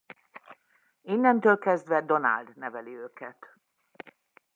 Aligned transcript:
Innentől 1.01 1.57
kezdve 1.57 2.01
Donald 2.01 2.55
neveli 2.57 2.95
őket. 2.95 3.53